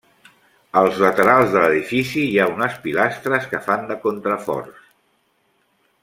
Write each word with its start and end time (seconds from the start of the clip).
Als 0.79 0.95
laterals 1.03 1.51
de 1.55 1.59
l'edifici 1.63 2.23
hi 2.29 2.39
ha 2.43 2.47
unes 2.55 2.79
pilastres 2.87 3.45
que 3.55 3.59
fan 3.69 3.85
de 3.93 3.99
contraforts. 4.09 4.85